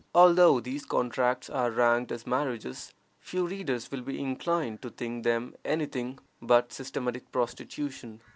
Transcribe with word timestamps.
Although 0.15 0.61
these 0.61 0.83
contracts 0.83 1.47
are 1.47 1.69
ranked 1.69 2.11
as 2.11 2.25
marriages, 2.25 2.91
few 3.19 3.45
readers 3.45 3.91
will 3.91 4.01
be 4.01 4.19
inclined 4.19 4.81
to 4.81 4.89
think 4.89 5.23
them 5.23 5.53
any 5.63 5.85
thing 5.85 6.17
but 6.41 6.73
systematic 6.73 7.31
prostitution. 7.31 8.19